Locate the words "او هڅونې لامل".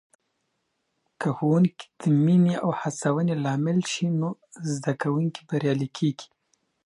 2.63-3.79